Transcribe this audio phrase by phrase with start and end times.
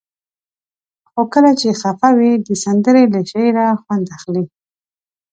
[1.11, 4.45] خو کله چې خفه وئ؛ د سندرې له شعره خوند اخلئ.